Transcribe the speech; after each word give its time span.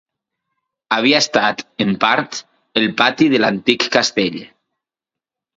Havia 0.97 1.19
estat, 1.23 1.61
en 1.85 1.93
part, 2.05 2.39
el 2.83 2.89
pati 3.03 3.29
de 3.35 3.43
l'antic 3.45 3.87
castell. 3.97 4.41